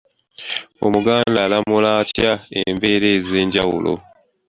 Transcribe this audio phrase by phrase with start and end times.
[0.85, 3.93] Omuganda alamula atya embeera ez’enjawulo?